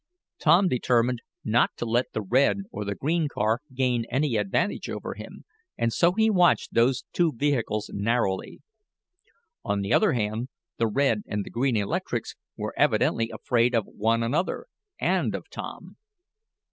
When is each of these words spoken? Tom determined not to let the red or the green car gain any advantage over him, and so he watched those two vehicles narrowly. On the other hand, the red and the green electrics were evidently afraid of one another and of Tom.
Tom 0.39 0.67
determined 0.67 1.19
not 1.45 1.77
to 1.77 1.85
let 1.85 2.11
the 2.11 2.23
red 2.23 2.61
or 2.71 2.83
the 2.83 2.95
green 2.95 3.27
car 3.27 3.61
gain 3.71 4.05
any 4.09 4.35
advantage 4.35 4.89
over 4.89 5.13
him, 5.13 5.45
and 5.77 5.93
so 5.93 6.13
he 6.13 6.27
watched 6.27 6.73
those 6.73 7.03
two 7.13 7.31
vehicles 7.37 7.91
narrowly. 7.93 8.61
On 9.63 9.81
the 9.81 9.93
other 9.93 10.13
hand, 10.13 10.47
the 10.77 10.87
red 10.87 11.21
and 11.27 11.45
the 11.45 11.51
green 11.51 11.77
electrics 11.77 12.33
were 12.57 12.73
evidently 12.75 13.29
afraid 13.29 13.75
of 13.75 13.85
one 13.85 14.23
another 14.23 14.65
and 14.99 15.35
of 15.35 15.47
Tom. 15.51 15.97